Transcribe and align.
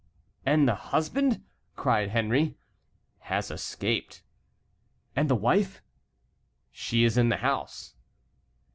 "And 0.47 0.67
the 0.67 0.73
husband?" 0.73 1.43
cried 1.75 2.09
Henry. 2.09 2.57
"Has 3.19 3.51
escaped." 3.51 4.23
"And 5.15 5.29
the 5.29 5.35
wife?" 5.35 5.83
"She 6.71 7.03
is 7.03 7.19
in 7.19 7.29
the 7.29 7.37
house." 7.37 7.93